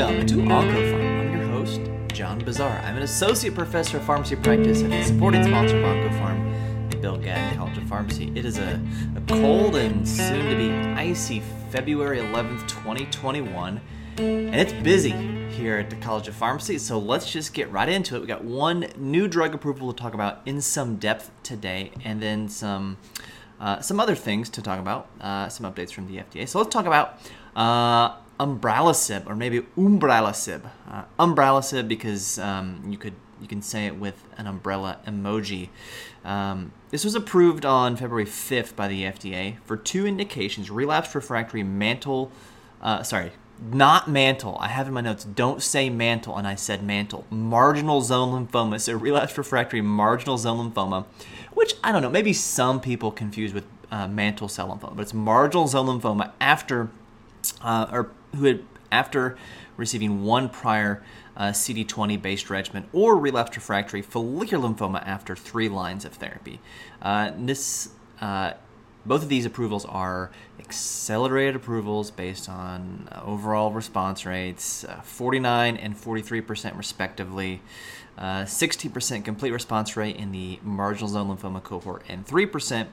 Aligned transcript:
Welcome 0.00 0.26
to 0.28 0.36
OncoPharm. 0.36 1.20
I'm 1.20 1.36
your 1.36 1.46
host, 1.48 1.82
John 2.14 2.38
Bossaer. 2.38 2.80
I'm 2.86 2.96
an 2.96 3.02
associate 3.02 3.54
professor 3.54 3.98
of 3.98 4.04
pharmacy 4.04 4.34
practice 4.34 4.82
at 4.82 4.88
the 4.88 5.02
supporting 5.02 5.44
sponsor 5.44 5.76
of 5.76 5.84
OncoPharm, 5.84 6.90
the 6.90 6.96
Bill 6.96 7.18
Gatton 7.18 7.58
College 7.58 7.76
of 7.76 7.84
Pharmacy. 7.84 8.32
It 8.34 8.46
is 8.46 8.56
a, 8.56 8.80
a 9.14 9.20
cold 9.28 9.76
and 9.76 10.08
soon 10.08 10.48
to 10.48 10.56
be 10.56 10.70
icy 10.98 11.42
February 11.68 12.16
11th, 12.16 12.66
2021, 12.66 13.78
and 14.16 14.54
it's 14.54 14.72
busy 14.72 15.10
here 15.50 15.76
at 15.76 15.90
the 15.90 15.96
College 15.96 16.28
of 16.28 16.34
Pharmacy. 16.34 16.78
So 16.78 16.98
let's 16.98 17.30
just 17.30 17.52
get 17.52 17.70
right 17.70 17.86
into 17.88 18.16
it. 18.16 18.22
We 18.22 18.26
got 18.26 18.42
one 18.42 18.86
new 18.96 19.28
drug 19.28 19.54
approval 19.54 19.92
to 19.92 20.02
talk 20.02 20.14
about 20.14 20.40
in 20.46 20.62
some 20.62 20.96
depth 20.96 21.30
today, 21.42 21.92
and 22.02 22.22
then 22.22 22.48
some. 22.48 22.96
Uh, 23.60 23.78
some 23.78 24.00
other 24.00 24.14
things 24.14 24.48
to 24.48 24.62
talk 24.62 24.80
about, 24.80 25.06
uh, 25.20 25.46
some 25.50 25.70
updates 25.70 25.92
from 25.92 26.06
the 26.06 26.16
FDA. 26.16 26.48
So 26.48 26.58
let's 26.58 26.72
talk 26.72 26.86
about 26.86 27.20
uh, 27.54 28.16
umbralisib, 28.40 29.26
or 29.26 29.36
maybe 29.36 29.60
umbralisib. 29.76 30.62
Uh, 30.90 31.04
umbralisib 31.18 31.86
because 31.86 32.38
um, 32.38 32.82
you 32.88 32.96
could 32.96 33.14
you 33.40 33.46
can 33.46 33.62
say 33.62 33.86
it 33.86 33.96
with 33.96 34.24
an 34.36 34.46
umbrella 34.46 34.98
emoji. 35.06 35.68
Um, 36.24 36.72
this 36.90 37.04
was 37.04 37.14
approved 37.14 37.64
on 37.64 37.96
February 37.96 38.26
5th 38.26 38.74
by 38.76 38.88
the 38.88 39.04
FDA 39.04 39.58
for 39.64 39.76
two 39.76 40.06
indications: 40.06 40.70
relapsed 40.70 41.14
refractory 41.14 41.62
mantle. 41.62 42.32
Uh, 42.80 43.02
sorry, 43.02 43.32
not 43.70 44.08
mantle. 44.08 44.56
I 44.58 44.68
have 44.68 44.88
in 44.88 44.94
my 44.94 45.02
notes. 45.02 45.24
Don't 45.24 45.62
say 45.62 45.90
mantle, 45.90 46.36
and 46.36 46.46
I 46.46 46.54
said 46.54 46.82
mantle. 46.82 47.26
Marginal 47.30 48.00
zone 48.00 48.46
lymphoma. 48.46 48.80
So 48.80 48.94
relapsed 48.94 49.36
refractory 49.36 49.82
marginal 49.82 50.38
zone 50.38 50.72
lymphoma, 50.72 51.04
which 51.52 51.74
I 51.84 51.92
don't 51.92 52.00
know. 52.00 52.10
Maybe 52.10 52.32
some 52.32 52.80
people 52.80 53.10
confuse 53.10 53.52
with 53.52 53.66
uh, 53.90 54.08
mantle 54.08 54.48
cell 54.48 54.68
lymphoma, 54.68 54.96
but 54.96 55.02
it's 55.02 55.14
marginal 55.14 55.66
zone 55.66 56.00
lymphoma 56.00 56.32
after 56.40 56.88
uh, 57.62 57.86
or 57.92 58.10
who 58.34 58.44
had 58.44 58.64
after 58.92 59.36
receiving 59.76 60.24
one 60.24 60.48
prior 60.48 61.02
uh, 61.36 61.48
CD20 61.48 62.20
based 62.20 62.50
regimen 62.50 62.86
or 62.92 63.16
relapsed 63.16 63.56
refractory 63.56 64.02
follicular 64.02 64.68
lymphoma 64.68 65.04
after 65.06 65.34
three 65.34 65.68
lines 65.68 66.04
of 66.04 66.12
therapy. 66.14 66.60
Uh, 67.00 67.32
this, 67.38 67.90
uh, 68.20 68.52
both 69.06 69.22
of 69.22 69.28
these 69.28 69.46
approvals 69.46 69.84
are 69.86 70.30
accelerated 70.58 71.56
approvals 71.56 72.10
based 72.10 72.48
on 72.48 73.08
uh, 73.10 73.22
overall 73.24 73.70
response 73.72 74.26
rates, 74.26 74.84
uh, 74.84 75.00
49 75.00 75.76
and 75.76 75.96
43% 75.96 76.76
respectively. 76.76 77.62
Uh, 78.18 78.42
60% 78.42 79.24
complete 79.24 79.50
response 79.50 79.96
rate 79.96 80.16
in 80.16 80.30
the 80.30 80.58
marginal 80.62 81.08
zone 81.08 81.34
lymphoma 81.34 81.62
cohort 81.62 82.02
and 82.06 82.26
3% 82.26 82.86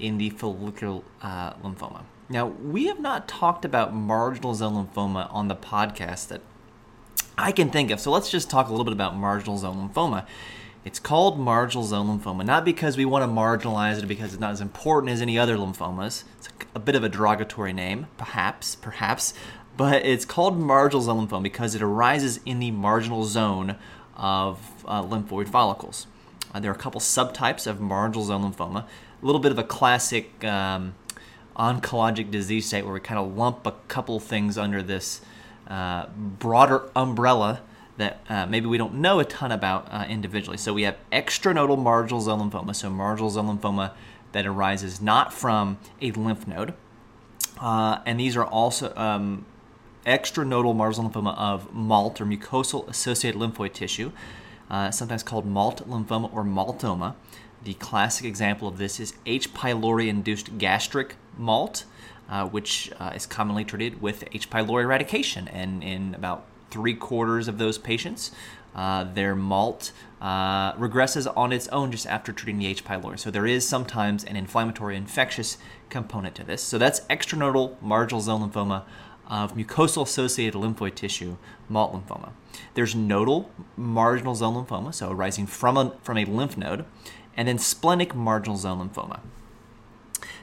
in 0.00 0.18
the 0.18 0.30
follicular 0.30 1.02
lymphoma. 1.22 2.02
Now, 2.28 2.46
we 2.46 2.86
have 2.86 3.00
not 3.00 3.28
talked 3.28 3.64
about 3.64 3.94
marginal 3.94 4.54
zone 4.54 4.86
lymphoma 4.86 5.32
on 5.32 5.48
the 5.48 5.56
podcast 5.56 6.28
that 6.28 6.40
I 7.36 7.52
can 7.52 7.70
think 7.70 7.90
of. 7.90 8.00
So 8.00 8.10
let's 8.10 8.30
just 8.30 8.48
talk 8.48 8.68
a 8.68 8.70
little 8.70 8.84
bit 8.84 8.92
about 8.92 9.16
marginal 9.16 9.58
zone 9.58 9.88
lymphoma. 9.88 10.26
It's 10.84 10.98
called 10.98 11.38
marginal 11.38 11.84
zone 11.84 12.18
lymphoma, 12.18 12.44
not 12.44 12.64
because 12.64 12.96
we 12.96 13.04
want 13.04 13.22
to 13.22 13.28
marginalize 13.28 13.98
it 13.98 14.06
because 14.06 14.32
it's 14.32 14.40
not 14.40 14.52
as 14.52 14.60
important 14.60 15.12
as 15.12 15.22
any 15.22 15.38
other 15.38 15.56
lymphomas. 15.56 16.24
It's 16.38 16.48
a 16.74 16.80
bit 16.80 16.96
of 16.96 17.04
a 17.04 17.08
derogatory 17.08 17.72
name, 17.72 18.08
perhaps, 18.16 18.74
perhaps, 18.74 19.32
but 19.76 20.04
it's 20.04 20.24
called 20.24 20.58
marginal 20.58 21.02
zone 21.02 21.26
lymphoma 21.26 21.44
because 21.44 21.74
it 21.74 21.82
arises 21.82 22.40
in 22.44 22.58
the 22.58 22.72
marginal 22.72 23.24
zone 23.24 23.76
of 24.16 24.84
uh, 24.86 25.02
lymphoid 25.02 25.48
follicles. 25.48 26.06
Uh, 26.52 26.60
there 26.60 26.70
are 26.70 26.74
a 26.74 26.78
couple 26.78 27.00
subtypes 27.00 27.66
of 27.66 27.80
marginal 27.80 28.24
zone 28.24 28.52
lymphoma. 28.52 28.84
A 29.22 29.26
little 29.26 29.40
bit 29.40 29.52
of 29.52 29.58
a 29.58 29.64
classic 29.64 30.44
um, 30.44 30.94
oncologic 31.56 32.30
disease 32.30 32.66
state 32.66 32.84
where 32.84 32.94
we 32.94 33.00
kind 33.00 33.18
of 33.18 33.36
lump 33.36 33.66
a 33.66 33.72
couple 33.88 34.18
things 34.20 34.56
under 34.56 34.82
this 34.82 35.20
uh, 35.68 36.06
broader 36.16 36.90
umbrella 36.94 37.60
that 37.98 38.20
uh, 38.28 38.46
maybe 38.46 38.66
we 38.66 38.78
don't 38.78 38.94
know 38.94 39.20
a 39.20 39.24
ton 39.24 39.52
about 39.52 39.86
uh, 39.90 40.04
individually. 40.08 40.56
So 40.56 40.72
we 40.72 40.82
have 40.82 40.96
extranodal 41.12 41.78
marginal 41.78 42.20
zone 42.20 42.50
lymphoma, 42.50 42.74
so 42.74 42.90
marginal 42.90 43.30
zone 43.30 43.58
lymphoma 43.58 43.92
that 44.32 44.46
arises 44.46 45.00
not 45.00 45.32
from 45.32 45.78
a 46.00 46.10
lymph 46.12 46.46
node. 46.46 46.74
Uh, 47.60 47.98
and 48.06 48.18
these 48.18 48.36
are 48.36 48.44
also 48.44 48.94
um, 48.96 49.44
extranodal 50.06 50.74
marginal 50.74 51.10
lymphoma 51.10 51.36
of 51.36 51.72
MALT 51.72 52.20
or 52.20 52.26
mucosal 52.26 52.88
associated 52.88 53.40
lymphoid 53.40 53.72
tissue, 53.72 54.10
uh, 54.70 54.90
sometimes 54.90 55.22
called 55.22 55.46
MALT 55.46 55.88
lymphoma 55.88 56.32
or 56.32 56.44
maltoma. 56.44 57.14
The 57.62 57.74
classic 57.74 58.26
example 58.26 58.66
of 58.66 58.78
this 58.78 58.98
is 58.98 59.14
H. 59.26 59.54
pylori 59.54 60.08
induced 60.08 60.58
gastric 60.58 61.14
MALT, 61.38 61.84
uh, 62.28 62.46
which 62.46 62.90
uh, 62.98 63.12
is 63.14 63.26
commonly 63.26 63.64
treated 63.64 64.00
with 64.00 64.24
H. 64.32 64.50
pylori 64.50 64.84
eradication. 64.84 65.48
And 65.48 65.82
in 65.82 66.14
about 66.14 66.44
three 66.70 66.94
quarters 66.94 67.48
of 67.48 67.58
those 67.58 67.78
patients, 67.78 68.30
uh, 68.74 69.04
their 69.04 69.34
MALT 69.34 69.92
uh, 70.20 70.72
regresses 70.74 71.30
on 71.36 71.52
its 71.52 71.68
own 71.68 71.90
just 71.90 72.06
after 72.06 72.32
treating 72.32 72.58
the 72.58 72.66
H. 72.66 72.84
pylori. 72.84 73.18
So 73.18 73.30
there 73.30 73.46
is 73.46 73.68
sometimes 73.68 74.24
an 74.24 74.36
inflammatory 74.36 74.96
infectious 74.96 75.58
component 75.90 76.34
to 76.36 76.44
this. 76.44 76.62
So 76.62 76.78
that's 76.78 77.00
extranodal 77.00 77.80
marginal 77.82 78.20
zone 78.20 78.48
lymphoma 78.48 78.84
of 79.28 79.54
mucosal 79.54 80.02
associated 80.02 80.58
lymphoid 80.60 80.94
tissue, 80.94 81.36
MALT 81.68 81.92
lymphoma. 81.92 82.30
There's 82.74 82.94
nodal 82.94 83.50
marginal 83.76 84.34
zone 84.34 84.54
lymphoma, 84.54 84.94
so 84.94 85.10
arising 85.10 85.46
from 85.46 85.76
a, 85.76 85.96
from 86.02 86.18
a 86.18 86.24
lymph 86.24 86.56
node, 86.56 86.84
and 87.36 87.48
then 87.48 87.58
splenic 87.58 88.14
marginal 88.14 88.56
zone 88.56 88.88
lymphoma. 88.88 89.20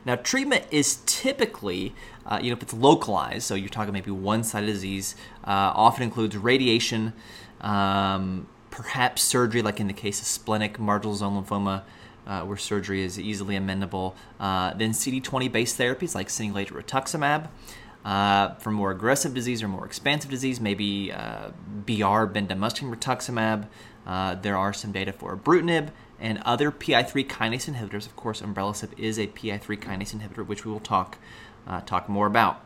Now, 0.06 0.16
treatment 0.16 0.66
is 0.72 1.00
typically, 1.06 1.94
uh, 2.26 2.40
you 2.42 2.50
know, 2.50 2.58
if 2.58 2.64
it's 2.64 2.74
localized, 2.74 3.44
so 3.44 3.56
you're 3.56 3.70
talking 3.70 3.94
maybe 3.94 4.12
one 4.12 4.44
side 4.44 4.64
of 4.64 4.70
disease, 4.70 5.16
uh, 5.44 5.72
often 5.76 6.04
includes 6.04 6.38
radiation, 6.38 7.14
um, 7.62 8.48
perhaps 8.72 9.22
surgery, 9.22 9.62
like 9.62 9.80
in 9.80 9.88
the 9.88 9.94
case 9.94 10.20
of 10.20 10.28
splenic 10.28 10.80
marginal 10.80 11.16
zone 11.16 11.44
lymphoma, 11.44 11.84
uh, 12.28 12.42
where 12.42 12.58
surgery 12.58 13.02
is 13.04 13.20
easily 13.20 13.56
amendable. 13.56 14.14
Uh, 14.40 14.74
then 14.76 14.92
CD20 14.92 15.52
based 15.52 15.78
therapies 15.78 16.16
like 16.16 16.30
single 16.30 16.64
rituximab. 16.64 17.48
Uh, 18.09 18.56
for 18.56 18.72
more 18.72 18.90
aggressive 18.90 19.36
disease 19.36 19.62
or 19.62 19.68
more 19.68 19.86
expansive 19.86 20.31
disease, 20.31 20.59
maybe 20.59 21.12
uh, 21.12 21.50
BR 21.86 22.25
bendamustine 22.25 22.92
rituximab. 22.92 23.68
there 24.42 24.58
are 24.58 24.74
some 24.74 24.92
data 24.92 25.14
for 25.14 25.38
ibrutinib 25.38 25.90
and 26.19 26.42
other 26.44 26.72
PI3 26.72 27.28
kinase 27.28 27.72
inhibitors. 27.72 28.08
Of 28.08 28.16
course, 28.16 28.42
umbralisib 28.42 28.98
is 28.98 29.19
a 29.19 29.28
PI3 29.28 29.80
kinase 29.80 30.16
inhibitor, 30.16 30.46
which 30.46 30.66
we 30.66 30.72
will 30.72 30.80
talk 30.80 31.19
uh, 31.68 31.81
talk 31.81 32.09
more 32.09 32.25
about. 32.25 32.64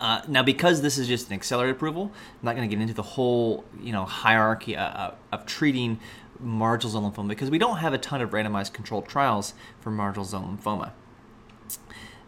Uh, 0.00 0.20
now, 0.28 0.44
because 0.44 0.82
this 0.82 0.96
is 0.96 1.08
just 1.08 1.28
an 1.28 1.34
accelerated 1.34 1.76
approval, 1.76 2.12
I'm 2.12 2.44
not 2.46 2.56
going 2.56 2.68
to 2.68 2.74
get 2.74 2.80
into 2.80 2.94
the 2.94 3.02
whole 3.02 3.64
you 3.80 3.92
know 3.92 4.04
hierarchy 4.04 4.76
uh, 4.76 4.84
uh, 4.84 5.14
of 5.32 5.44
treating 5.44 5.98
marginal 6.38 6.92
zone 6.92 7.12
lymphoma 7.12 7.28
because 7.28 7.50
we 7.50 7.58
don't 7.58 7.78
have 7.78 7.92
a 7.92 7.98
ton 7.98 8.20
of 8.20 8.30
randomized 8.30 8.72
controlled 8.72 9.08
trials 9.08 9.54
for 9.80 9.90
marginal 9.90 10.24
zone 10.24 10.58
lymphoma 10.58 10.92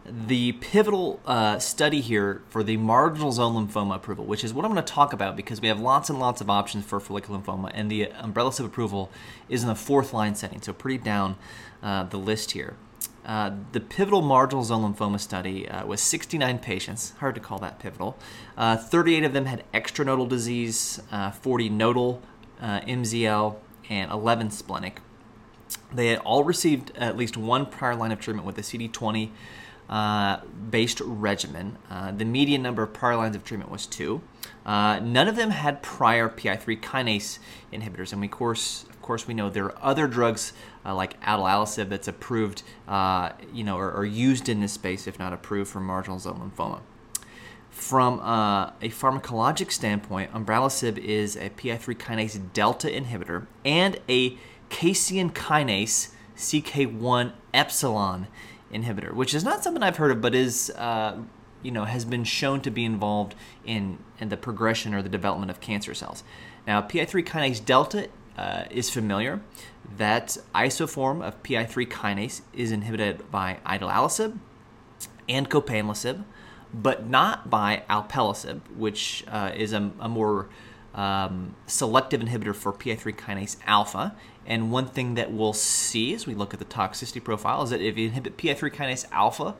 the 0.07 0.51
pivotal 0.53 1.19
uh, 1.25 1.57
study 1.57 1.99
here 1.99 2.43
for 2.49 2.63
the 2.63 2.77
marginal 2.77 3.31
zone 3.31 3.67
lymphoma 3.67 3.95
approval, 3.95 4.25
which 4.25 4.43
is 4.43 4.53
what 4.53 4.63
I'm 4.63 4.71
going 4.71 4.83
to 4.83 4.93
talk 4.93 5.13
about 5.13 5.35
because 5.35 5.61
we 5.61 5.67
have 5.67 5.79
lots 5.79 6.09
and 6.09 6.19
lots 6.19 6.41
of 6.41 6.49
options 6.49 6.85
for 6.85 6.99
follicular 6.99 7.39
lymphoma, 7.39 7.71
and 7.73 7.89
the 7.89 8.07
umbralisib 8.21 8.65
approval 8.65 9.09
is 9.49 9.63
in 9.63 9.69
the 9.69 9.75
fourth 9.75 10.13
line 10.13 10.35
setting, 10.35 10.61
so 10.61 10.73
pretty 10.73 10.99
down 10.99 11.37
uh, 11.81 12.03
the 12.03 12.17
list 12.17 12.51
here. 12.51 12.75
Uh, 13.25 13.51
the 13.71 13.79
pivotal 13.79 14.21
marginal 14.21 14.63
zone 14.63 14.93
lymphoma 14.93 15.19
study 15.19 15.67
uh, 15.67 15.83
was 15.85 15.99
69 16.01 16.59
patients. 16.59 17.13
Hard 17.19 17.33
to 17.33 17.41
call 17.41 17.57
that 17.59 17.79
pivotal. 17.79 18.17
Uh, 18.55 18.77
38 18.77 19.23
of 19.23 19.33
them 19.33 19.45
had 19.45 19.63
extranodal 19.73 20.29
disease, 20.29 21.01
uh, 21.11 21.31
40 21.31 21.69
nodal 21.69 22.21
MZL, 22.61 23.55
and 23.89 24.11
11 24.11 24.51
splenic. 24.51 25.01
They 25.91 26.07
had 26.07 26.19
all 26.19 26.43
received 26.43 26.91
at 26.95 27.17
least 27.17 27.37
one 27.37 27.65
prior 27.65 27.95
line 27.95 28.11
of 28.11 28.19
treatment 28.19 28.45
with 28.45 28.57
a 28.59 28.61
CD20 28.61 29.31
uh, 29.89 30.37
based 30.69 31.01
regimen. 31.01 31.77
Uh, 31.89 32.11
the 32.11 32.25
median 32.25 32.61
number 32.61 32.83
of 32.83 32.93
prior 32.93 33.15
lines 33.15 33.35
of 33.35 33.43
treatment 33.43 33.71
was 33.71 33.85
two. 33.85 34.21
Uh, 34.65 34.99
none 34.99 35.27
of 35.27 35.35
them 35.35 35.51
had 35.51 35.81
prior 35.83 36.27
PI3 36.27 36.81
kinase 36.81 37.39
inhibitors, 37.71 38.11
and 38.11 38.19
we 38.19 38.27
course, 38.27 38.85
of 38.89 39.01
course, 39.01 39.27
we 39.27 39.33
know 39.33 39.49
there 39.49 39.65
are 39.65 39.77
other 39.81 40.07
drugs 40.07 40.53
uh, 40.85 40.95
like 40.95 41.21
idelalisib 41.21 41.89
that's 41.89 42.07
approved, 42.07 42.63
uh, 42.87 43.31
you 43.53 43.63
know, 43.63 43.77
or, 43.77 43.91
or, 43.91 44.05
used 44.05 44.49
in 44.49 44.61
this 44.61 44.73
space, 44.73 45.07
if 45.07 45.19
not 45.19 45.33
approved 45.33 45.69
for 45.69 45.79
marginal 45.79 46.17
zone 46.17 46.51
lymphoma. 46.51 46.79
From 47.69 48.19
uh, 48.21 48.67
a 48.81 48.89
pharmacologic 48.89 49.71
standpoint, 49.71 50.31
umbralisib 50.31 50.97
is 50.97 51.35
a 51.35 51.49
PI3 51.49 51.97
kinase 51.97 52.41
delta 52.53 52.87
inhibitor 52.87 53.47
and 53.63 53.99
a 54.07 54.37
casein 54.69 55.29
kinase 55.29 56.09
CK1 56.37 57.33
epsilon 57.53 58.27
inhibitor, 58.75 59.13
which 59.13 59.33
is 59.33 59.43
not 59.43 59.63
something 59.63 59.83
I've 59.83 59.97
heard 59.97 60.11
of, 60.11 60.21
but 60.21 60.35
is 60.35 60.71
uh, 60.77 61.17
you 61.61 61.71
know 61.71 61.85
has 61.85 62.05
been 62.05 62.23
shown 62.23 62.61
to 62.61 62.71
be 62.71 62.85
involved 62.85 63.35
in 63.65 63.99
in 64.19 64.29
the 64.29 64.37
progression 64.37 64.93
or 64.93 65.01
the 65.01 65.09
development 65.09 65.51
of 65.51 65.59
cancer 65.59 65.93
cells. 65.93 66.23
Now, 66.67 66.81
PI3 66.81 67.25
kinase 67.25 67.63
delta 67.63 68.09
uh, 68.37 68.65
is 68.69 68.89
familiar. 68.89 69.41
That 69.97 70.37
isoform 70.53 71.23
of 71.25 71.41
PI3 71.43 71.87
kinase 71.87 72.41
is 72.53 72.71
inhibited 72.71 73.29
by 73.31 73.59
idelalisib 73.65 74.39
and 75.29 75.49
copanlisib. 75.49 76.23
but 76.73 77.07
not 77.07 77.49
by 77.49 77.83
alpelisib, 77.89 78.59
which 78.75 79.23
uh, 79.29 79.51
is 79.55 79.71
a, 79.71 79.91
a 79.99 80.09
more 80.09 80.47
um, 80.95 81.55
selective 81.67 82.21
inhibitor 82.21 82.55
for 82.55 82.73
PI3 82.73 83.15
kinase 83.15 83.57
alpha. 83.67 84.15
And 84.45 84.71
one 84.71 84.87
thing 84.87 85.15
that 85.15 85.31
we'll 85.31 85.53
see 85.53 86.13
as 86.13 86.25
we 86.25 86.33
look 86.33 86.53
at 86.53 86.59
the 86.59 86.65
toxicity 86.65 87.23
profile 87.23 87.63
is 87.63 87.69
that 87.69 87.81
if 87.81 87.97
you 87.97 88.07
inhibit 88.07 88.37
PI3 88.37 88.73
kinase 88.73 89.05
alpha, 89.11 89.55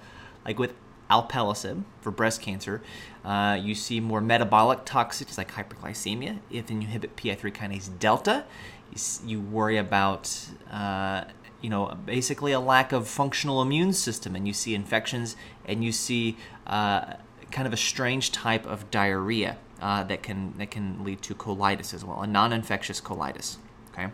like 0.45 0.57
with 0.57 0.73
alpelisib 1.09 1.83
for 2.01 2.11
breast 2.11 2.41
cancer, 2.41 2.81
uh, 3.23 3.57
you 3.61 3.75
see 3.75 3.99
more 3.99 4.21
metabolic 4.21 4.85
toxicities 4.85 5.37
like 5.37 5.51
hyperglycemia. 5.51 6.39
If 6.49 6.71
you 6.71 6.77
inhibit 6.77 7.15
PI3 7.15 7.53
kinase 7.53 7.99
delta, 7.99 8.45
you, 8.91 9.29
you 9.29 9.41
worry 9.41 9.77
about 9.77 10.49
uh, 10.71 11.25
you 11.61 11.69
know 11.69 11.97
basically 12.05 12.53
a 12.53 12.59
lack 12.59 12.91
of 12.91 13.07
functional 13.07 13.61
immune 13.61 13.93
system, 13.93 14.35
and 14.35 14.47
you 14.47 14.53
see 14.53 14.73
infections, 14.73 15.35
and 15.65 15.83
you 15.83 15.91
see 15.91 16.37
uh, 16.67 17.15
kind 17.51 17.67
of 17.67 17.73
a 17.73 17.77
strange 17.77 18.31
type 18.31 18.65
of 18.65 18.89
diarrhea 18.91 19.57
uh, 19.81 20.03
that 20.03 20.23
can 20.23 20.53
that 20.57 20.71
can 20.71 21.03
lead 21.03 21.21
to 21.23 21.35
colitis 21.35 21.93
as 21.93 22.03
well, 22.03 22.21
a 22.21 22.27
non-infectious 22.27 23.01
colitis. 23.01 23.57
Okay, 23.91 24.07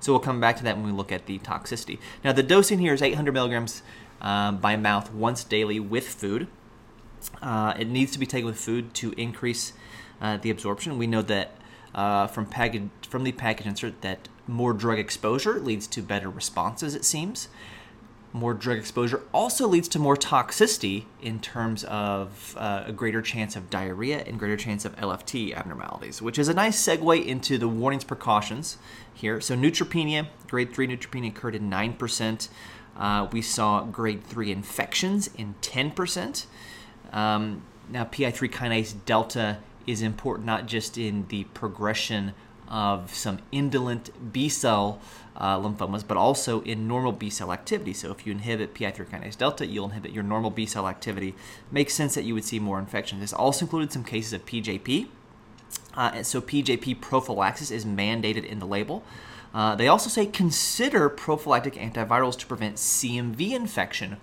so 0.00 0.12
we'll 0.12 0.20
come 0.20 0.40
back 0.40 0.56
to 0.56 0.64
that 0.64 0.76
when 0.76 0.86
we 0.86 0.92
look 0.92 1.12
at 1.12 1.26
the 1.26 1.38
toxicity. 1.38 1.98
Now 2.24 2.32
the 2.32 2.42
dosing 2.42 2.78
here 2.78 2.94
is 2.94 3.02
800 3.02 3.32
milligrams 3.32 3.82
um, 4.20 4.58
by 4.58 4.76
mouth 4.76 5.12
once 5.12 5.44
daily 5.44 5.80
with 5.80 6.08
food. 6.08 6.48
Uh, 7.40 7.74
it 7.78 7.88
needs 7.88 8.12
to 8.12 8.18
be 8.18 8.26
taken 8.26 8.46
with 8.46 8.58
food 8.58 8.92
to 8.94 9.12
increase 9.12 9.72
uh, 10.20 10.36
the 10.36 10.50
absorption. 10.50 10.98
We 10.98 11.06
know 11.06 11.22
that 11.22 11.52
uh, 11.94 12.26
from 12.26 12.46
package 12.46 12.88
from 13.08 13.24
the 13.24 13.32
package 13.32 13.66
insert 13.66 14.00
that 14.02 14.28
more 14.46 14.72
drug 14.72 14.98
exposure 14.98 15.60
leads 15.60 15.86
to 15.88 16.02
better 16.02 16.28
responses. 16.28 16.94
It 16.94 17.04
seems 17.04 17.48
more 18.34 18.52
drug 18.52 18.76
exposure 18.76 19.22
also 19.32 19.68
leads 19.68 19.86
to 19.86 19.98
more 20.00 20.16
toxicity 20.16 21.04
in 21.22 21.38
terms 21.38 21.84
of 21.84 22.56
uh, 22.58 22.82
a 22.84 22.92
greater 22.92 23.22
chance 23.22 23.54
of 23.54 23.70
diarrhea 23.70 24.24
and 24.26 24.40
greater 24.40 24.56
chance 24.56 24.84
of 24.84 24.94
LFT 24.96 25.54
abnormalities, 25.54 26.20
which 26.20 26.36
is 26.36 26.48
a 26.48 26.52
nice 26.52 26.84
segue 26.84 27.24
into 27.24 27.56
the 27.58 27.68
warnings 27.68 28.02
precautions 28.02 28.76
here. 29.14 29.40
So, 29.40 29.54
neutropenia, 29.54 30.26
grade 30.48 30.74
3 30.74 30.88
neutropenia 30.88 31.28
occurred 31.28 31.54
in 31.54 31.70
9%. 31.70 32.48
Uh, 32.96 33.28
we 33.30 33.40
saw 33.40 33.84
grade 33.84 34.24
3 34.24 34.50
infections 34.50 35.30
in 35.38 35.54
10%. 35.62 36.46
Um, 37.12 37.62
now, 37.88 38.04
PI3 38.04 38.50
kinase 38.50 38.94
delta 39.06 39.58
is 39.86 40.02
important 40.02 40.44
not 40.44 40.66
just 40.66 40.98
in 40.98 41.26
the 41.28 41.44
progression 41.44 42.34
of 42.66 43.14
some 43.14 43.38
indolent 43.52 44.32
B 44.32 44.48
cell 44.48 45.00
uh, 45.36 45.58
lymphomas, 45.58 46.06
but 46.06 46.16
also 46.16 46.60
in 46.62 46.86
normal 46.86 47.12
B 47.12 47.30
cell 47.30 47.52
activity. 47.52 47.92
So 47.92 48.10
if 48.10 48.26
you 48.26 48.32
inhibit 48.32 48.74
PI3 48.74 49.06
kinase 49.06 49.36
delta, 49.36 49.66
you'll 49.66 49.86
inhibit 49.86 50.12
your 50.12 50.22
normal 50.22 50.50
B 50.50 50.66
cell 50.66 50.88
activity. 50.88 51.34
Makes 51.70 51.94
sense 51.94 52.14
that 52.14 52.24
you 52.24 52.34
would 52.34 52.44
see 52.44 52.58
more 52.58 52.78
infections. 52.78 53.20
This 53.20 53.32
also 53.32 53.64
included 53.64 53.92
some 53.92 54.04
cases 54.04 54.32
of 54.32 54.46
PJP. 54.46 55.08
Uh, 55.94 56.22
so 56.22 56.40
PJP 56.40 57.00
prophylaxis 57.00 57.70
is 57.70 57.84
mandated 57.84 58.44
in 58.44 58.58
the 58.58 58.66
label. 58.66 59.02
Uh, 59.52 59.76
they 59.76 59.86
also 59.86 60.08
say 60.10 60.26
consider 60.26 61.08
prophylactic 61.08 61.74
antivirals 61.74 62.36
to 62.38 62.46
prevent 62.46 62.76
CMV 62.76 63.52
infection 63.52 64.16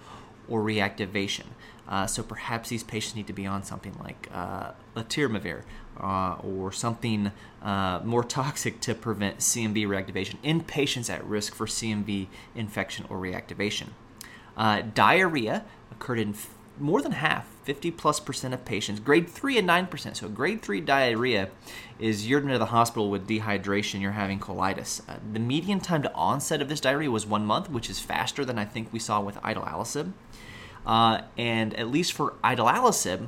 or 0.49 0.61
reactivation. 0.61 1.45
Uh, 1.87 2.05
so 2.05 2.21
perhaps 2.23 2.69
these 2.69 2.83
patients 2.83 3.15
need 3.15 3.27
to 3.27 3.33
be 3.33 3.45
on 3.45 3.63
something 3.63 3.95
like 4.01 4.29
uh, 4.33 4.71
uh, 5.99 6.35
or 6.43 6.71
something 6.71 7.31
uh, 7.61 7.99
more 8.03 8.23
toxic 8.23 8.79
to 8.81 8.95
prevent 8.95 9.37
CMV 9.39 9.85
reactivation 9.87 10.35
in 10.43 10.61
patients 10.61 11.09
at 11.09 11.23
risk 11.25 11.53
for 11.53 11.65
CMV 11.65 12.27
infection 12.55 13.05
or 13.09 13.17
reactivation. 13.17 13.89
Uh, 14.57 14.81
diarrhea 14.93 15.63
occurred 15.91 16.19
in 16.19 16.29
f- 16.31 16.49
more 16.79 17.01
than 17.01 17.11
half, 17.11 17.47
50 17.63 17.91
plus 17.91 18.19
percent 18.19 18.53
of 18.53 18.65
patients, 18.65 18.99
grade 18.99 19.29
3 19.29 19.59
and 19.59 19.69
9%. 19.69 20.15
So, 20.15 20.27
grade 20.27 20.61
3 20.61 20.81
diarrhea 20.81 21.49
is 21.99 22.27
you're 22.27 22.41
into 22.41 22.57
the 22.57 22.67
hospital 22.67 23.09
with 23.09 23.27
dehydration, 23.27 24.01
you're 24.01 24.11
having 24.11 24.39
colitis. 24.39 25.07
Uh, 25.07 25.17
the 25.31 25.39
median 25.39 25.79
time 25.79 26.01
to 26.01 26.13
onset 26.13 26.61
of 26.61 26.69
this 26.69 26.79
diarrhea 26.79 27.11
was 27.11 27.25
one 27.25 27.45
month, 27.45 27.69
which 27.69 27.89
is 27.89 27.99
faster 27.99 28.43
than 28.43 28.57
I 28.57 28.65
think 28.65 28.91
we 28.91 28.99
saw 28.99 29.21
with 29.21 29.35
idelalisib. 29.37 30.13
Uh, 30.85 31.21
and 31.37 31.75
at 31.75 31.89
least 31.89 32.13
for 32.13 32.33
idelalisib, 32.43 33.27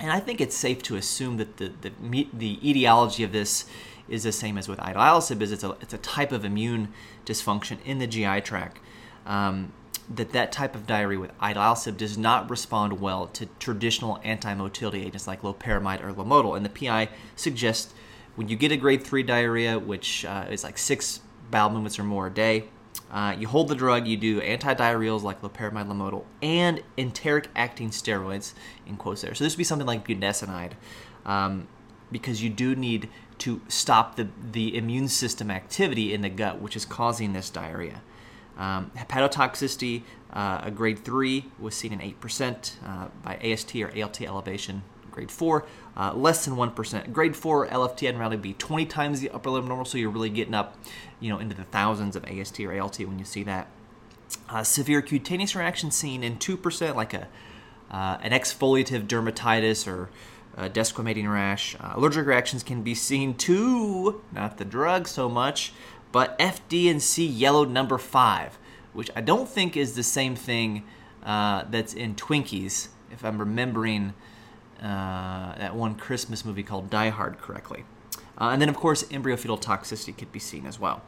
and 0.00 0.10
I 0.10 0.18
think 0.18 0.40
it's 0.40 0.56
safe 0.56 0.82
to 0.84 0.96
assume 0.96 1.36
that 1.36 1.58
the, 1.58 1.72
the, 1.82 2.28
the 2.32 2.68
etiology 2.68 3.22
of 3.22 3.32
this 3.32 3.66
is 4.08 4.24
the 4.24 4.32
same 4.32 4.58
as 4.58 4.66
with 4.68 4.78
idelalisib, 4.78 5.40
is 5.40 5.52
it's 5.52 5.62
a, 5.62 5.76
it's 5.80 5.94
a 5.94 5.98
type 5.98 6.32
of 6.32 6.44
immune 6.44 6.88
dysfunction 7.24 7.78
in 7.84 7.98
the 7.98 8.06
GI 8.06 8.40
tract. 8.40 8.78
Um, 9.26 9.72
that 10.12 10.32
that 10.32 10.50
type 10.50 10.74
of 10.74 10.86
diarrhea 10.88 11.20
with 11.20 11.38
idelalisib 11.38 11.96
does 11.96 12.18
not 12.18 12.50
respond 12.50 13.00
well 13.00 13.28
to 13.28 13.46
traditional 13.60 14.18
anti-motility 14.24 15.04
agents 15.04 15.28
like 15.28 15.42
loperamide 15.42 16.02
or 16.02 16.12
lomotil. 16.12 16.56
And 16.56 16.66
the 16.66 16.70
PI 16.70 17.10
suggests 17.36 17.94
when 18.34 18.48
you 18.48 18.56
get 18.56 18.72
a 18.72 18.76
grade 18.76 19.04
3 19.04 19.22
diarrhea, 19.22 19.78
which 19.78 20.24
uh, 20.24 20.46
is 20.50 20.64
like 20.64 20.78
six 20.78 21.20
bowel 21.50 21.70
movements 21.70 21.98
or 21.98 22.04
more 22.04 22.26
a 22.26 22.30
day, 22.30 22.64
uh, 23.10 23.34
you 23.38 23.48
hold 23.48 23.68
the 23.68 23.74
drug, 23.74 24.06
you 24.06 24.16
do 24.16 24.40
antidiarrheals 24.40 25.22
like 25.22 25.42
loperamide, 25.42 25.88
lomotil, 25.88 26.24
and 26.42 26.82
enteric 26.96 27.46
acting 27.56 27.90
steroids, 27.90 28.52
in 28.86 28.96
quotes 28.96 29.22
there. 29.22 29.34
So 29.34 29.44
this 29.44 29.54
would 29.54 29.58
be 29.58 29.64
something 29.64 29.86
like 29.86 30.06
budesonide, 30.06 30.72
um, 31.26 31.66
because 32.12 32.42
you 32.42 32.50
do 32.50 32.76
need 32.76 33.08
to 33.38 33.60
stop 33.68 34.16
the, 34.16 34.28
the 34.52 34.76
immune 34.76 35.08
system 35.08 35.50
activity 35.50 36.14
in 36.14 36.20
the 36.20 36.28
gut, 36.28 36.60
which 36.60 36.76
is 36.76 36.84
causing 36.84 37.32
this 37.32 37.50
diarrhea. 37.50 38.02
Um, 38.56 38.92
hepatotoxicity, 38.96 40.02
uh, 40.32 40.60
a 40.62 40.70
grade 40.70 40.98
3 40.98 41.46
was 41.58 41.74
seen 41.74 41.92
in 41.92 41.98
8% 41.98 42.72
uh, 42.84 43.08
by 43.22 43.36
AST 43.36 43.74
or 43.76 43.90
ALT 43.98 44.20
elevation 44.20 44.82
grade 45.10 45.30
4, 45.30 45.66
uh, 45.96 46.12
less 46.14 46.44
than 46.44 46.54
1%. 46.54 47.12
Grade 47.12 47.36
4 47.36 47.68
LFT 47.68 48.08
abnormality 48.08 48.36
would 48.36 48.42
be 48.42 48.54
20 48.54 48.86
times 48.86 49.20
the 49.20 49.30
upper 49.30 49.50
limit 49.50 49.68
normal, 49.68 49.84
so 49.84 49.98
you're 49.98 50.10
really 50.10 50.30
getting 50.30 50.54
up 50.54 50.76
you 51.20 51.28
know, 51.28 51.38
into 51.38 51.54
the 51.54 51.64
thousands 51.64 52.16
of 52.16 52.24
AST 52.24 52.60
or 52.60 52.80
ALT 52.80 52.98
when 53.00 53.18
you 53.18 53.24
see 53.24 53.42
that. 53.44 53.68
Uh, 54.48 54.62
severe 54.62 55.02
cutaneous 55.02 55.54
reaction 55.54 55.90
seen 55.90 56.22
in 56.22 56.36
2%, 56.36 56.94
like 56.94 57.14
a 57.14 57.28
uh, 57.90 58.18
an 58.22 58.30
exfoliative 58.30 59.08
dermatitis 59.08 59.84
or 59.84 60.10
desquamating 60.68 61.30
rash. 61.30 61.76
Uh, 61.80 61.92
allergic 61.94 62.26
reactions 62.26 62.62
can 62.62 62.82
be 62.82 62.94
seen 62.94 63.34
to, 63.34 64.22
not 64.32 64.58
the 64.58 64.64
drug 64.64 65.08
so 65.08 65.28
much, 65.28 65.72
but 66.12 66.38
FD 66.38 66.90
and 66.90 67.02
C 67.02 67.24
yellow 67.24 67.64
number 67.64 67.98
5, 67.98 68.58
which 68.92 69.10
I 69.14 69.20
don't 69.20 69.48
think 69.48 69.76
is 69.76 69.94
the 69.94 70.02
same 70.02 70.34
thing 70.34 70.84
uh, 71.22 71.64
that's 71.70 71.94
in 71.94 72.14
Twinkies, 72.14 72.88
if 73.10 73.24
I'm 73.24 73.38
remembering 73.38 74.14
uh, 74.80 75.54
that 75.56 75.74
one 75.74 75.94
Christmas 75.94 76.44
movie 76.44 76.62
called 76.62 76.90
Die 76.90 77.08
Hard 77.10 77.38
correctly. 77.38 77.84
Uh, 78.38 78.50
and 78.52 78.62
then, 78.62 78.68
of 78.68 78.76
course, 78.76 79.02
embryofetal 79.04 79.60
toxicity 79.60 80.16
could 80.16 80.32
be 80.32 80.38
seen 80.38 80.66
as 80.66 80.80
well. 80.80 81.02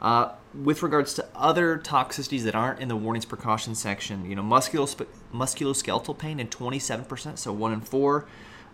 Uh, 0.00 0.32
with 0.52 0.82
regards 0.82 1.14
to 1.14 1.26
other 1.34 1.78
toxicities 1.78 2.42
that 2.42 2.54
aren't 2.54 2.80
in 2.80 2.88
the 2.88 2.96
warnings 2.96 3.24
precautions 3.24 3.78
section, 3.80 4.28
you 4.28 4.36
know, 4.36 4.42
musculo- 4.42 5.06
musculoskeletal 5.32 6.18
pain 6.18 6.38
in 6.38 6.48
27%, 6.48 7.38
so 7.38 7.52
1 7.52 7.72
in 7.72 7.80
4, 7.80 8.26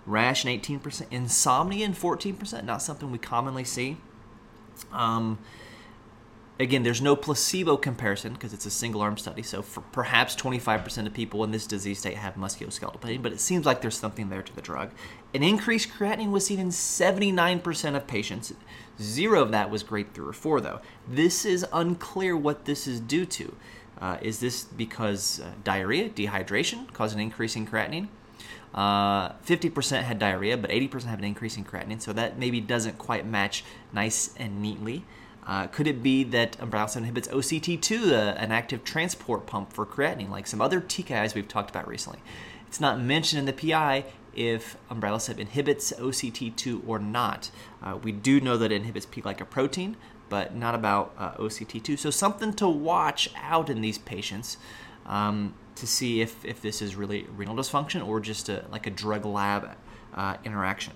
rash 0.07 0.45
in 0.45 0.61
18%, 0.61 1.07
insomnia 1.11 1.85
in 1.85 1.93
14%, 1.93 2.65
not 2.65 2.83
something 2.83 3.13
we 3.13 3.19
commonly 3.19 3.65
see. 3.65 3.99
Um, 4.91 5.39
again, 6.61 6.83
there's 6.83 7.01
no 7.01 7.17
placebo 7.17 7.77
comparison 7.77 8.35
because 8.35 8.53
it's 8.53 8.67
a 8.67 8.71
single 8.71 9.01
arm 9.01 9.17
study. 9.17 9.43
So 9.43 9.63
perhaps 9.93 10.37
25% 10.37 11.07
of 11.07 11.15
people 11.15 11.45
in 11.45 11.51
this 11.51 11.67
disease 11.67 11.99
state 11.99 12.17
have 12.17 12.35
musculoskeletal 12.35 13.01
pain, 13.01 13.23
but 13.23 13.33
it 13.33 13.41
seems 13.41 13.67
like 13.67 13.81
there's 13.81 13.99
something 13.99 14.29
there 14.29 14.43
to 14.43 14.55
the 14.55 14.63
drug. 14.63 14.91
An 15.35 15.43
increased 15.43 15.91
creatinine 15.91 16.31
was 16.31 16.47
seen 16.47 16.59
in 16.59 16.69
79% 16.69 17.97
of 17.97 18.07
patients. 18.07 18.53
Zero 19.01 19.43
of 19.43 19.51
that 19.51 19.71
was 19.71 19.83
grade 19.83 20.15
3 20.15 20.27
or 20.27 20.33
4, 20.33 20.61
though. 20.61 20.81
This 21.09 21.45
is 21.45 21.67
unclear 21.73 22.37
what 22.37 22.65
this 22.65 22.87
is 22.87 23.01
due 23.01 23.27
to. 23.27 23.57
Uh, 24.01 24.19
is 24.21 24.41
this 24.41 24.65
because 24.65 25.41
uh, 25.41 25.53
diarrhea, 25.63 26.09
dehydration, 26.09 26.93
caused 26.93 27.15
an 27.15 27.21
increase 27.21 27.57
in 27.57 27.67
creatinine? 27.67 28.09
Uh, 28.75 29.31
50% 29.47 30.03
had 30.03 30.19
diarrhea, 30.19 30.57
but 30.57 30.71
80% 30.71 31.05
have 31.05 31.19
an 31.19 31.25
increase 31.25 31.57
in 31.57 31.65
creatinine, 31.65 32.01
so 32.01 32.13
that 32.13 32.39
maybe 32.39 32.61
doesn't 32.61 32.99
quite 32.99 33.27
match 33.27 33.65
nice 33.93 34.35
and 34.37 34.61
neatly. 34.61 35.05
Uh, 35.47 35.67
could 35.67 35.87
it 35.87 36.03
be 36.03 36.23
that 36.25 36.57
umbralisib 36.59 36.99
inhibits 36.99 37.29
OCT2, 37.29 38.13
uh, 38.13 38.15
an 38.39 38.53
active 38.53 38.85
transport 38.85 39.47
pump 39.47 39.73
for 39.73 39.85
creatinine, 39.85 40.31
like 40.31 40.47
some 40.47 40.61
other 40.61 40.81
TKIs 40.81 41.35
we've 41.35 41.49
talked 41.49 41.71
about 41.71 41.89
recently? 41.89 42.21
It's 42.69 42.81
not 42.81 43.01
mentioned 43.01 43.41
in 43.41 43.45
the 43.47 43.53
PI 43.53 44.05
if 44.35 44.77
umbralisib 44.91 45.39
inhibits 45.39 45.93
OCT2 45.93 46.83
or 46.87 46.99
not. 46.99 47.51
Uh, 47.83 47.99
we 48.03 48.13
do 48.13 48.41
know 48.41 48.57
that 48.57 48.73
it 48.73 48.77
inhibits 48.77 49.05
P-glycoprotein, 49.07 49.97
but 50.29 50.55
not 50.55 50.75
about 50.75 51.13
uh, 51.19 51.33
OCT2. 51.35 51.99
So 51.99 52.11
something 52.11 52.55
to 52.55 52.69
watch 52.69 53.29
out 53.37 53.69
in 53.69 53.81
these 53.81 53.99
patients 53.99 54.57
um, 55.05 55.55
to 55.75 55.87
see 55.87 56.21
if, 56.21 56.45
if 56.45 56.63
this 56.63 56.81
is 56.81 56.97
really 56.97 57.27
renal 57.37 57.57
dysfunction 57.57 58.07
or 58.07 58.21
just 58.21 58.49
a, 58.49 58.65
like 58.71 58.87
a 58.87 58.91
drug 58.91 59.27
lab 59.27 59.77
uh, 60.15 60.37
interaction. 60.45 60.95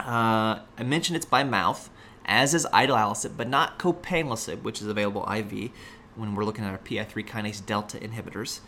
Uh, 0.00 0.60
I 0.78 0.82
mentioned 0.82 1.16
it's 1.16 1.26
by 1.26 1.44
mouth 1.44 1.90
as 2.24 2.54
is 2.54 2.66
idelalisib, 2.72 3.32
but 3.36 3.48
not 3.48 3.78
copanlisib, 3.78 4.62
which 4.62 4.80
is 4.80 4.86
available 4.86 5.28
IV 5.30 5.70
when 6.16 6.34
we're 6.34 6.44
looking 6.44 6.64
at 6.64 6.70
our 6.70 6.78
PI3 6.78 7.26
kinase 7.26 7.64
delta 7.64 7.98
inhibitors. 7.98 8.60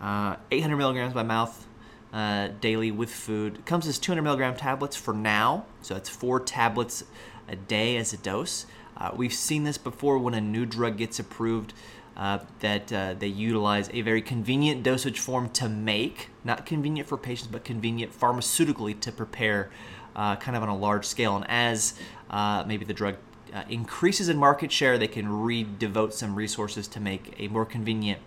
Uh, 0.00 0.36
800 0.50 0.76
milligrams 0.76 1.14
by 1.14 1.22
mouth 1.22 1.66
uh, 2.12 2.48
daily 2.60 2.90
with 2.90 3.10
food. 3.10 3.56
It 3.56 3.66
comes 3.66 3.86
as 3.86 3.98
200 3.98 4.22
milligram 4.22 4.56
tablets 4.56 4.96
for 4.96 5.12
now, 5.12 5.66
so 5.82 5.96
it's 5.96 6.08
four 6.08 6.40
tablets 6.40 7.04
a 7.48 7.56
day 7.56 7.96
as 7.96 8.12
a 8.12 8.16
dose. 8.16 8.66
Uh, 8.96 9.10
we've 9.14 9.34
seen 9.34 9.64
this 9.64 9.78
before 9.78 10.18
when 10.18 10.34
a 10.34 10.40
new 10.40 10.64
drug 10.64 10.96
gets 10.96 11.18
approved. 11.18 11.74
Uh, 12.16 12.38
that 12.60 12.92
uh, 12.92 13.12
they 13.18 13.26
utilize 13.26 13.90
a 13.92 14.00
very 14.00 14.22
convenient 14.22 14.84
dosage 14.84 15.18
form 15.18 15.48
to 15.48 15.68
make, 15.68 16.28
not 16.44 16.64
convenient 16.64 17.08
for 17.08 17.16
patients, 17.16 17.48
but 17.48 17.64
convenient 17.64 18.16
pharmaceutically 18.16 18.98
to 19.00 19.10
prepare, 19.10 19.68
uh, 20.14 20.36
kind 20.36 20.56
of 20.56 20.62
on 20.62 20.68
a 20.68 20.76
large 20.76 21.04
scale. 21.04 21.34
And 21.34 21.44
as 21.50 21.94
uh, 22.30 22.62
maybe 22.68 22.84
the 22.84 22.94
drug 22.94 23.16
uh, 23.52 23.64
increases 23.68 24.28
in 24.28 24.36
market 24.36 24.70
share, 24.70 24.96
they 24.96 25.08
can 25.08 25.28
re-devote 25.28 26.14
some 26.14 26.36
resources 26.36 26.86
to 26.88 27.00
make 27.00 27.34
a 27.40 27.48
more 27.48 27.64
convenient, 27.64 28.20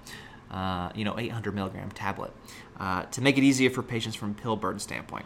uh, 0.51 0.89
you 0.93 1.05
know, 1.05 1.17
800 1.17 1.55
milligram 1.55 1.89
tablet 1.91 2.33
to 3.11 3.21
make 3.21 3.37
it 3.37 3.43
easier 3.45 3.69
for 3.69 3.83
patients 3.83 4.15
from 4.15 4.35
pill 4.35 4.57
burden 4.57 4.79
standpoint. 4.79 5.25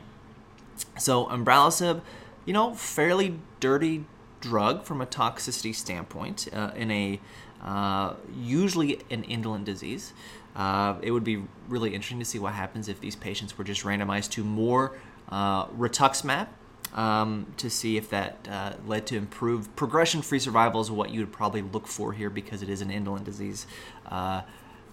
So 1.00 1.26
umbralisib, 1.26 2.02
you 2.46 2.54
know, 2.54 2.76
fairly 2.76 3.40
dirty 3.60 4.06
drug 4.40 4.84
from 4.84 5.02
a 5.02 5.08
toxicity 5.08 5.74
standpoint 5.74 6.46
in 6.48 6.92
a 6.92 7.20
uh, 7.62 8.14
usually 8.36 9.00
an 9.10 9.24
indolent 9.24 9.66
disease. 9.66 10.14
Uh, 10.56 10.96
it 11.02 11.12
would 11.12 11.24
be 11.24 11.44
really 11.70 11.94
interesting 11.94 12.20
to 12.20 12.26
see 12.26 12.40
what 12.40 12.54
happens 12.54 12.90
if 12.90 13.00
these 13.00 13.16
patients 13.16 13.58
were 13.58 13.64
just 13.64 13.84
randomized 13.84 14.32
to 14.32 14.44
more 14.44 14.98
uh, 15.30 15.66
rituximab 15.68 16.48
um, 16.94 17.46
to 17.58 17.70
see 17.70 17.96
if 17.96 18.10
that 18.10 18.48
uh, 18.50 18.74
led 18.86 19.06
to 19.08 19.16
improved 19.16 19.74
progression-free 19.76 20.40
survival 20.40 20.82
is 20.82 20.92
what 20.92 21.12
you 21.12 21.22
would 21.22 21.32
probably 21.32 21.62
look 21.62 21.88
for 21.88 22.12
here 22.12 22.30
because 22.30 22.62
it 22.62 22.70
is 22.70 22.82
an 22.82 22.92
indolent 22.92 23.24
disease. 23.24 23.66
Uh, 24.08 24.42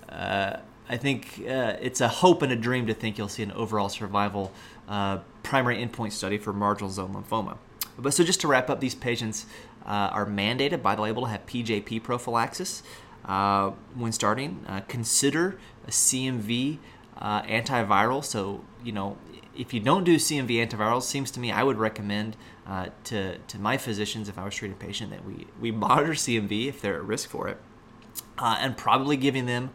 uh, 0.09 0.59
I 0.91 0.97
think 0.97 1.39
it's 1.41 2.01
a 2.01 2.09
hope 2.09 2.41
and 2.41 2.51
a 2.51 2.57
dream 2.57 2.87
to 2.87 2.95
think 2.95 3.19
you'll 3.19 3.29
see 3.29 3.43
an 3.43 3.53
overall 3.53 3.91
survival 3.91 4.53
primary 5.43 5.85
endpoint 5.85 6.13
study 6.13 6.39
for 6.39 6.53
marginal 6.53 6.89
zone 6.89 7.13
lymphoma. 7.13 7.59
But 7.99 8.15
so 8.15 8.25
just 8.25 8.41
to 8.43 8.49
wrap 8.49 8.71
up, 8.71 8.81
these 8.81 8.95
patients 8.95 9.47
uh, 9.85 10.11
are 10.13 10.27
mandated 10.27 10.83
by 10.83 10.95
the 10.95 11.03
label 11.03 11.23
to 11.23 11.29
have 11.29 11.47
PJP 11.47 12.03
prophylaxis 12.03 12.83
uh, 13.25 13.71
when 13.95 14.13
starting. 14.13 14.65
Uh, 14.69 14.81
consider 14.89 15.59
a 15.87 15.91
CMV 15.91 16.79
uh, 17.19 17.43
antiviral. 17.43 18.25
So, 18.25 18.65
you 18.85 18.93
know, 18.93 19.19
if 19.57 19.75
you 19.75 19.81
don't 19.81 20.05
do 20.05 20.17
CMV 20.17 20.67
antivirals, 20.67 21.03
seems 21.03 21.31
to 21.33 21.41
me 21.41 21.51
I 21.51 21.63
would 21.63 21.79
recommend 21.79 22.37
uh, 22.67 22.89
to, 23.05 23.39
to 23.39 23.59
my 23.59 23.77
physicians 23.77 24.29
if 24.29 24.39
I 24.39 24.45
was 24.45 24.55
treating 24.55 24.77
a 24.77 24.81
patient 24.81 25.11
that 25.11 25.25
we, 25.25 25.47
we 25.61 25.71
monitor 25.73 26.13
CMV 26.13 26.69
if 26.69 26.81
they're 26.81 26.97
at 26.97 27.05
risk 27.05 27.29
for 27.29 27.49
it, 27.49 27.59
uh, 28.39 28.57
and 28.61 28.77
probably 28.77 29.17
giving 29.17 29.47
them 29.47 29.71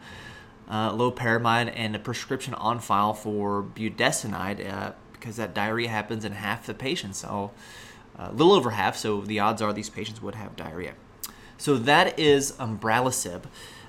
uh, 0.70 0.92
loperamide 0.92 1.74
and 1.76 1.96
a 1.96 2.00
prescription 2.00 2.54
on 2.54 2.80
file 2.80 3.14
for 3.14 3.62
budesonide 3.62 4.94
because 5.12 5.36
that 5.36 5.54
diarrhea 5.54 5.90
happens 5.90 6.24
in 6.24 6.34
half 6.34 6.66
the 6.66 6.74
patients. 6.74 7.18
So, 7.18 7.52
a 8.18 8.32
little 8.32 8.54
over 8.54 8.72
half, 8.72 8.96
so 8.96 9.22
the 9.22 9.40
odds 9.40 9.62
are 9.62 9.74
these 9.74 9.90
patients 9.90 10.22
would 10.22 10.36
have 10.36 10.56
diarrhea. 10.56 10.94
So 11.58 11.78
that 11.78 12.20
is 12.20 12.54
umbralisib. 12.54 13.44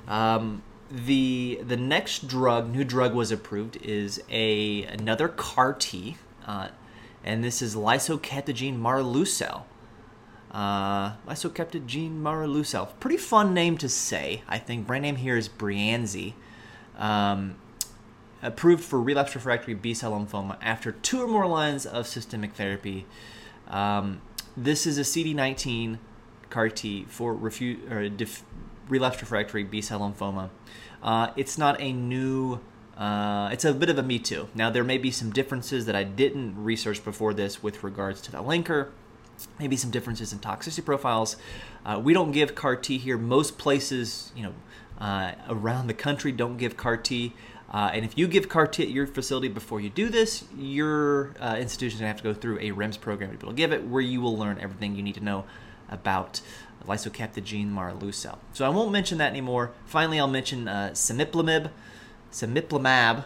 Um, 0.07 0.63
the 0.91 1.61
the 1.67 1.77
next 1.77 2.29
drug, 2.29 2.71
new 2.71 2.85
drug 2.85 3.15
was 3.15 3.33
approved, 3.33 3.79
is 3.83 4.23
a 4.31 4.85
another 4.85 5.29
CAR 5.29 5.73
T, 5.73 6.17
uh, 6.47 6.69
and 7.25 7.43
this 7.43 7.63
is 7.63 7.75
lisocabtagene 7.75 8.79
maraleucel. 8.79 9.63
Uh, 10.51 11.15
lisocabtagene 11.27 12.21
maraleucel, 12.21 12.89
pretty 13.01 13.17
fun 13.17 13.53
name 13.53 13.77
to 13.79 13.89
say. 13.89 14.43
I 14.47 14.59
think 14.59 14.87
brand 14.87 15.03
name 15.03 15.17
here 15.17 15.37
is 15.37 15.49
Breyanzi. 15.49 16.35
Um, 16.97 17.57
approved 18.41 18.85
for 18.85 19.01
relapsed 19.01 19.35
refractory 19.35 19.75
B 19.75 19.95
cell 19.95 20.13
lymphoma 20.13 20.59
after 20.61 20.93
two 20.93 21.23
or 21.23 21.27
more 21.27 21.47
lines 21.47 21.87
of 21.87 22.07
systemic 22.07 22.53
therapy. 22.53 23.07
Um, 23.69 24.21
this 24.57 24.87
is 24.87 24.99
a 24.99 25.03
CD19 25.03 25.99
CAR 26.51 26.69
T 26.69 27.05
for 27.09 27.35
refu- 27.35 27.91
or 27.91 28.09
def- 28.09 28.45
relapsed 28.89 29.21
refractory 29.21 29.65
B 29.65 29.81
cell 29.81 30.01
lymphoma. 30.01 30.51
Uh, 31.03 31.31
it's 31.37 31.59
not 31.59 31.81
a 31.81 31.93
new. 31.93 32.61
Uh, 32.97 33.49
it's 33.53 33.65
a 33.65 33.75
bit 33.75 33.91
of 33.91 33.99
a 33.99 34.03
me 34.03 34.19
too. 34.19 34.49
Now 34.55 34.71
there 34.71 34.85
may 34.85 34.99
be 34.99 35.11
some 35.11 35.33
differences 35.33 35.87
that 35.87 35.97
I 35.97 36.05
didn't 36.05 36.63
research 36.63 37.05
before 37.05 37.35
this 37.35 37.63
with 37.63 37.83
regards 37.83 38.21
to 38.23 38.33
the 38.33 38.39
linker. 38.39 38.91
Maybe 39.59 39.77
some 39.77 39.91
differences 39.91 40.33
in 40.33 40.39
toxicity 40.39 40.85
profiles. 40.85 41.37
Uh, 41.85 42.01
we 42.03 42.15
don't 42.15 42.31
give 42.31 42.55
CAR 42.55 42.77
T 42.77 42.99
here. 42.99 43.19
Most 43.19 43.59
places, 43.59 44.31
you 44.37 44.45
know, 44.45 44.55
uh, 44.99 45.33
around 45.49 45.89
the 45.89 45.95
country 45.95 46.31
don't 46.31 46.57
give 46.57 46.77
CAR 46.77 46.97
T. 46.97 47.33
Uh, 47.71 47.91
and 47.93 48.05
if 48.05 48.17
you 48.17 48.29
give 48.29 48.49
CAR 48.49 48.67
T 48.67 48.83
at 48.83 48.91
your 48.91 49.07
facility 49.07 49.49
before 49.49 49.81
you 49.81 49.91
do 49.91 50.09
this, 50.09 50.45
your 50.57 51.35
uh, 51.41 51.57
institution 51.59 51.97
is 51.97 52.01
going 52.01 52.05
to 52.05 52.15
have 52.15 52.17
to 52.19 52.23
go 52.23 52.35
through 52.35 52.59
a 52.59 52.71
REMS 52.71 53.01
program 53.01 53.31
to 53.31 53.37
be 53.37 53.43
able 53.43 53.53
to 53.53 53.57
give 53.57 53.73
it, 53.73 53.87
where 53.87 54.03
you 54.03 54.21
will 54.21 54.37
learn 54.37 54.59
everything 54.61 54.95
you 54.95 55.03
need 55.03 55.17
to 55.17 55.25
know 55.25 55.45
about 55.89 56.41
lisocabtagene 56.87 57.73
maraleucel. 57.73 58.39
So 58.53 58.65
I 58.65 58.69
won't 58.69 58.93
mention 58.93 59.19
that 59.19 59.31
anymore. 59.31 59.73
Finally, 59.87 60.21
I'll 60.21 60.29
mention 60.29 60.69
uh. 60.69 60.95
Cemiplimab, 62.35 63.25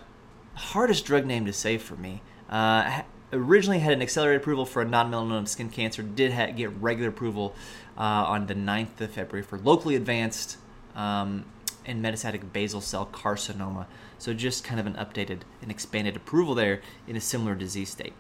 hardest 0.55 1.07
drug 1.07 1.25
name 1.25 1.47
to 1.47 1.53
say 1.53 1.79
for 1.79 1.97
me. 1.97 2.21
Uh, 2.51 3.03
originally 3.33 3.79
had 3.79 3.95
an 3.95 4.03
accelerated 4.03 4.43
approval 4.43 4.67
for 4.67 4.83
a 4.83 4.85
non-melanoma 4.85 5.49
skin 5.49 5.71
cancer. 5.71 6.03
Did 6.03 6.33
ha- 6.33 6.51
get 6.51 6.71
regular 6.81 7.09
approval 7.09 7.55
uh, 7.97 8.03
on 8.03 8.47
the 8.47 8.55
9th 8.55 9.01
of 9.01 9.11
February 9.13 9.43
for 9.43 9.59
locally 9.59 9.97
advanced 9.97 10.59
um, 10.95 11.47
and 11.89 12.05
metastatic 12.05 12.53
basal 12.53 12.81
cell 12.81 13.09
carcinoma. 13.11 13.87
So 14.19 14.35
just 14.35 14.63
kind 14.63 14.79
of 14.79 14.87
an 14.87 14.95
updated 14.95 15.41
and 15.63 15.71
expanded 15.71 16.15
approval 16.15 16.55
there 16.55 16.81
in 17.07 17.17
a 17.17 17.21
similar 17.21 17.55
disease 17.55 17.91
state. 17.91 18.13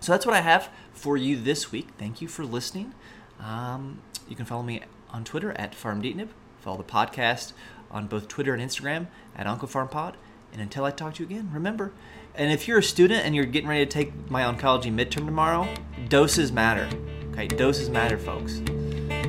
So 0.00 0.12
that's 0.12 0.24
what 0.26 0.34
I 0.34 0.40
have 0.40 0.70
for 0.92 1.16
you 1.16 1.36
this 1.36 1.70
week. 1.70 1.88
Thank 1.98 2.20
you 2.20 2.28
for 2.28 2.44
listening. 2.44 2.94
Um, 3.38 4.00
you 4.28 4.36
can 4.36 4.44
follow 4.44 4.62
me 4.62 4.82
on 5.10 5.24
Twitter 5.24 5.52
at 5.52 5.72
FarmDeetnib. 5.72 6.28
Follow 6.60 6.78
the 6.78 6.84
podcast 6.84 7.52
on 7.90 8.06
both 8.06 8.28
Twitter 8.28 8.54
and 8.54 8.62
Instagram 8.62 9.08
at 9.36 9.46
OncoPharmPod. 9.46 10.14
And 10.52 10.62
until 10.62 10.84
I 10.84 10.90
talk 10.90 11.14
to 11.14 11.22
you 11.22 11.28
again, 11.28 11.50
remember, 11.52 11.92
and 12.34 12.52
if 12.52 12.68
you're 12.68 12.78
a 12.78 12.82
student 12.82 13.24
and 13.24 13.34
you're 13.34 13.44
getting 13.44 13.68
ready 13.68 13.84
to 13.84 13.90
take 13.90 14.30
my 14.30 14.42
oncology 14.42 14.92
midterm 14.92 15.26
tomorrow, 15.26 15.68
doses 16.08 16.52
matter. 16.52 16.88
Okay, 17.32 17.48
doses 17.48 17.90
matter, 17.90 18.18
folks. 18.18 18.60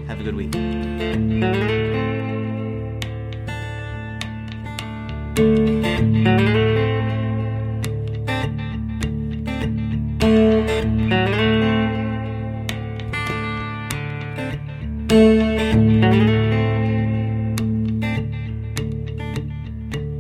Have 0.08 0.20
a 0.20 0.24
good 0.24 0.36
week. 0.36 2.09